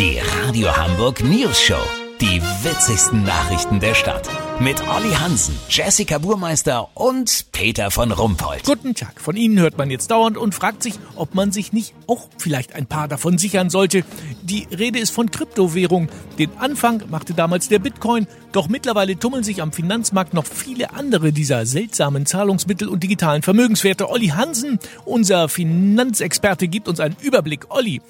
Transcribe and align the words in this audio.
Die 0.00 0.18
Radio 0.18 0.74
Hamburg 0.74 1.22
News 1.22 1.60
Show. 1.60 1.82
Die 2.22 2.40
witzigsten 2.62 3.22
Nachrichten 3.22 3.80
der 3.80 3.92
Stadt. 3.92 4.30
Mit 4.58 4.80
Olli 4.88 5.12
Hansen, 5.12 5.54
Jessica 5.68 6.16
Burmeister 6.16 6.88
und 6.94 7.44
Peter 7.52 7.90
von 7.90 8.10
Rumpold. 8.10 8.64
Guten 8.64 8.94
Tag. 8.94 9.20
Von 9.20 9.36
Ihnen 9.36 9.58
hört 9.58 9.76
man 9.76 9.90
jetzt 9.90 10.10
dauernd 10.10 10.38
und 10.38 10.54
fragt 10.54 10.82
sich, 10.82 10.94
ob 11.16 11.34
man 11.34 11.52
sich 11.52 11.74
nicht 11.74 11.92
auch 12.06 12.30
vielleicht 12.38 12.74
ein 12.74 12.86
paar 12.86 13.08
davon 13.08 13.36
sichern 13.36 13.68
sollte. 13.68 14.02
Die 14.42 14.66
Rede 14.70 14.98
ist 14.98 15.10
von 15.10 15.30
Kryptowährung. 15.30 16.08
Den 16.38 16.50
Anfang 16.56 17.02
machte 17.10 17.34
damals 17.34 17.68
der 17.68 17.78
Bitcoin, 17.78 18.26
doch 18.52 18.68
mittlerweile 18.68 19.18
tummeln 19.18 19.44
sich 19.44 19.60
am 19.60 19.70
Finanzmarkt 19.70 20.32
noch 20.32 20.46
viele 20.46 20.94
andere 20.94 21.30
dieser 21.30 21.66
seltsamen 21.66 22.24
Zahlungsmittel 22.24 22.88
und 22.88 23.02
digitalen 23.02 23.42
Vermögenswerte. 23.42 24.08
Olli 24.08 24.28
Hansen, 24.28 24.78
unser 25.04 25.50
Finanzexperte, 25.50 26.68
gibt 26.68 26.88
uns 26.88 27.00
einen 27.00 27.16
Überblick. 27.20 27.66
Olli, 27.68 28.00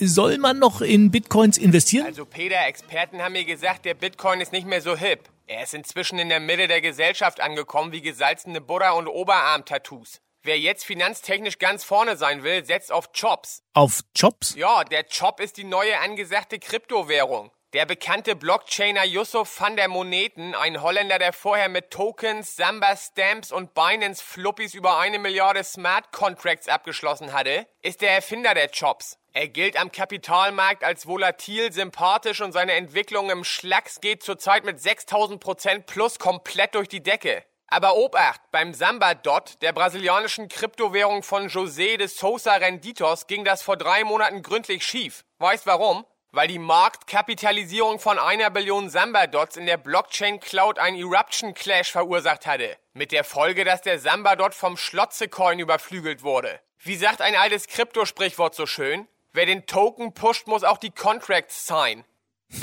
soll 0.00 0.38
man 0.38 0.58
noch 0.58 0.80
in 0.80 1.10
Bitcoins 1.10 1.58
investieren? 1.58 2.06
Also 2.06 2.24
Peter, 2.24 2.66
Experten 2.66 3.22
haben 3.22 3.32
mir 3.32 3.44
gesagt, 3.44 3.84
der 3.84 3.94
Bitcoin 3.94 4.40
ist 4.40 4.52
nicht 4.52 4.66
mehr 4.66 4.80
so 4.80 4.96
hip. 4.96 5.28
Er 5.46 5.62
ist 5.62 5.74
inzwischen 5.74 6.18
in 6.18 6.28
der 6.28 6.40
Mitte 6.40 6.68
der 6.68 6.80
Gesellschaft 6.80 7.40
angekommen 7.40 7.92
wie 7.92 8.02
gesalzene 8.02 8.60
Buddha- 8.60 8.92
und 8.92 9.08
Oberarm-Tattoos. 9.08 10.20
Wer 10.42 10.58
jetzt 10.58 10.84
finanztechnisch 10.84 11.58
ganz 11.58 11.84
vorne 11.84 12.16
sein 12.16 12.42
will, 12.42 12.64
setzt 12.64 12.92
auf 12.92 13.12
Chops. 13.12 13.62
Auf 13.74 14.00
Jobs? 14.14 14.54
Ja, 14.54 14.84
der 14.84 15.04
Chop 15.04 15.40
ist 15.40 15.56
die 15.56 15.64
neue 15.64 15.98
angesagte 15.98 16.58
Kryptowährung. 16.58 17.50
Der 17.74 17.84
bekannte 17.84 18.34
Blockchainer 18.34 19.04
Yusuf 19.04 19.60
van 19.60 19.76
der 19.76 19.88
Moneten, 19.88 20.54
ein 20.54 20.80
Holländer, 20.80 21.18
der 21.18 21.34
vorher 21.34 21.68
mit 21.68 21.90
Tokens, 21.90 22.56
Samba 22.56 22.96
Stamps 22.96 23.52
und 23.52 23.74
Binance 23.74 24.24
Fluppies 24.24 24.72
über 24.72 24.98
eine 24.98 25.18
Milliarde 25.18 25.62
Smart 25.62 26.10
Contracts 26.10 26.66
abgeschlossen 26.66 27.34
hatte, 27.34 27.66
ist 27.82 28.00
der 28.00 28.12
Erfinder 28.12 28.54
der 28.54 28.70
Chops. 28.70 29.18
Er 29.40 29.46
gilt 29.46 29.76
am 29.76 29.92
Kapitalmarkt 29.92 30.82
als 30.82 31.06
volatil, 31.06 31.72
sympathisch 31.72 32.40
und 32.40 32.50
seine 32.50 32.72
Entwicklung 32.72 33.30
im 33.30 33.44
Schlacks 33.44 34.00
geht 34.00 34.24
zurzeit 34.24 34.64
mit 34.64 34.80
6000 34.80 35.40
Prozent 35.40 35.86
plus 35.86 36.18
komplett 36.18 36.74
durch 36.74 36.88
die 36.88 37.04
Decke. 37.04 37.44
Aber 37.68 37.94
Obacht, 37.94 38.40
beim 38.50 38.74
Samba 38.74 39.14
Dot, 39.14 39.62
der 39.62 39.72
brasilianischen 39.72 40.48
Kryptowährung 40.48 41.22
von 41.22 41.48
José 41.48 41.98
de 41.98 42.08
Sousa 42.08 42.54
Renditos, 42.54 43.28
ging 43.28 43.44
das 43.44 43.62
vor 43.62 43.76
drei 43.76 44.02
Monaten 44.02 44.42
gründlich 44.42 44.84
schief. 44.84 45.24
Weißt 45.38 45.66
warum? 45.66 46.04
Weil 46.32 46.48
die 46.48 46.58
Marktkapitalisierung 46.58 48.00
von 48.00 48.18
einer 48.18 48.50
Billion 48.50 48.90
Samba-Dots 48.90 49.56
in 49.56 49.66
der 49.66 49.76
Blockchain-Cloud 49.76 50.80
einen 50.80 50.98
Eruption-Clash 50.98 51.92
verursacht 51.92 52.44
hatte. 52.48 52.76
Mit 52.92 53.12
der 53.12 53.22
Folge, 53.22 53.64
dass 53.64 53.82
der 53.82 54.00
Samba-Dot 54.00 54.54
vom 54.54 54.76
Schlotze-Coin 54.76 55.60
überflügelt 55.60 56.24
wurde. 56.24 56.58
Wie 56.80 56.96
sagt 56.96 57.20
ein 57.20 57.36
altes 57.36 57.68
Kryptosprichwort 57.68 58.56
so 58.56 58.66
schön? 58.66 59.06
Wer 59.38 59.46
den 59.46 59.66
Token 59.66 60.14
pusht, 60.14 60.48
muss 60.48 60.64
auch 60.64 60.78
die 60.78 60.90
Contracts 60.90 61.64
sign. 61.64 62.02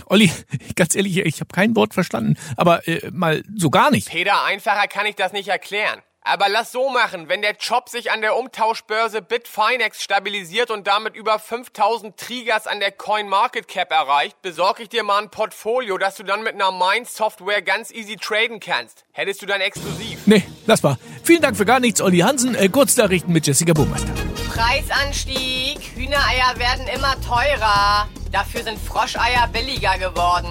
Olli, 0.07 0.29
ganz 0.75 0.93
ehrlich, 0.93 1.15
ich 1.19 1.39
habe 1.39 1.47
kein 1.55 1.73
Wort 1.73 1.93
verstanden, 1.93 2.37
aber 2.57 2.85
äh, 2.85 3.09
mal 3.13 3.43
so 3.55 3.69
gar 3.69 3.91
nicht. 3.91 4.09
Peter, 4.09 4.43
einfacher 4.43 4.89
kann 4.89 5.05
ich 5.05 5.15
das 5.15 5.31
nicht 5.31 5.47
erklären. 5.47 6.01
Aber 6.19 6.49
lass 6.49 6.73
so 6.73 6.89
machen, 6.89 7.29
wenn 7.29 7.41
der 7.41 7.55
Chop 7.55 7.87
sich 7.87 8.11
an 8.11 8.19
der 8.19 8.35
Umtauschbörse 8.35 9.21
Bitfinex 9.21 10.03
stabilisiert 10.03 10.69
und 10.69 10.87
damit 10.87 11.15
über 11.15 11.39
5000 11.39 12.17
Triggers 12.17 12.67
an 12.67 12.81
der 12.81 12.91
CoinMarketCap 12.91 13.91
erreicht, 13.91 14.41
besorge 14.41 14.83
ich 14.83 14.89
dir 14.89 15.03
mal 15.03 15.21
ein 15.21 15.29
Portfolio, 15.29 15.97
das 15.97 16.15
du 16.15 16.23
dann 16.23 16.43
mit 16.43 16.55
einer 16.55 16.71
Mind-Software 16.71 17.61
ganz 17.61 17.89
easy 17.91 18.17
traden 18.17 18.59
kannst. 18.59 19.05
Hättest 19.13 19.41
du 19.43 19.45
dann 19.45 19.61
exklusiv. 19.61 20.25
Nee, 20.25 20.43
lass 20.65 20.83
mal. 20.83 20.97
Vielen 21.25 21.41
Dank 21.41 21.57
für 21.57 21.65
gar 21.65 21.79
nichts, 21.79 22.01
Olli 22.01 22.19
Hansen. 22.19 22.53
Äh, 22.53 22.69
Kurznachrichten 22.69 23.33
mit 23.33 23.47
Jessica 23.47 23.73
Burmeister. 23.73 24.11
Preisanstieg. 24.47 25.79
Hühnereier 25.95 26.53
werden 26.57 26.85
immer 26.95 27.19
teurer. 27.21 28.07
Dafür 28.31 28.61
sind 28.61 28.77
Froscheier 28.77 29.47
billiger 29.51 29.97
geworden. 29.97 30.49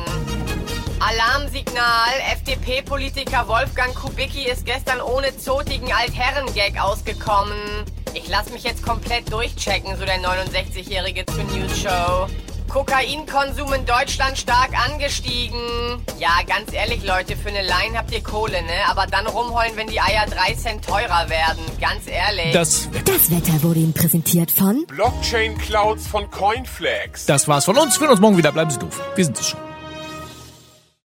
Alarmsignal. 0.98 2.10
FDP-Politiker 2.32 3.46
Wolfgang 3.46 3.94
Kubicki 3.94 4.50
ist 4.50 4.66
gestern 4.66 5.00
ohne 5.00 5.36
zotigen 5.38 5.92
Altherren-Gag 5.92 6.80
ausgekommen. 6.80 7.84
Ich 8.12 8.28
lass 8.28 8.50
mich 8.50 8.64
jetzt 8.64 8.82
komplett 8.82 9.32
durchchecken, 9.32 9.96
so 9.96 10.04
der 10.04 10.18
69-Jährige 10.18 11.24
zur 11.26 11.44
News 11.44 11.78
Show. 11.78 12.26
Kokainkonsum 12.68 13.72
in 13.72 13.84
Deutschland 13.86 14.36
stark 14.38 14.70
angestiegen. 14.88 15.58
Ja, 16.18 16.30
ganz 16.46 16.72
ehrlich, 16.72 17.04
Leute, 17.04 17.36
für 17.36 17.48
eine 17.50 17.62
Line 17.62 17.96
habt 17.96 18.10
ihr 18.12 18.22
Kohle, 18.22 18.62
ne? 18.62 18.72
Aber 18.88 19.06
dann 19.06 19.26
rumheulen, 19.26 19.76
wenn 19.76 19.86
die 19.88 20.00
Eier 20.00 20.26
3 20.26 20.54
Cent 20.54 20.84
teurer 20.86 21.28
werden. 21.28 21.62
Ganz 21.80 22.06
ehrlich. 22.06 22.52
Das, 22.52 22.88
Das 23.04 23.30
Wetter 23.30 23.62
wurde 23.62 23.80
Ihnen 23.80 23.92
präsentiert 23.94 24.50
von 24.50 24.84
Blockchain-Clouds 24.86 26.06
von 26.06 26.30
Coinflex. 26.30 27.26
das 27.26 27.46
war's 27.48 27.64
von 27.64 27.76
uns. 27.78 27.96
Wir 27.96 28.02
hören 28.06 28.12
uns 28.12 28.20
morgen 28.20 28.36
wieder. 28.36 28.52
Bleiben 28.52 28.70
Sie 28.70 28.78
doof. 28.78 29.00
Wir 29.14 29.24
sind 29.24 29.38
es 29.38 29.48
schon. 29.48 29.60